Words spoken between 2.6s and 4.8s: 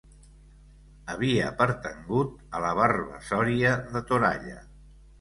a la Varvassoria de Toralla.